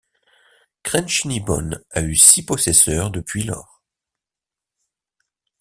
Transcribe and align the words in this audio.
Crenshinibon 0.81 1.79
a 1.91 2.01
eu 2.01 2.15
six 2.15 2.43
possesseurs 2.43 3.11
depuis 3.11 3.43
lors. 3.43 3.83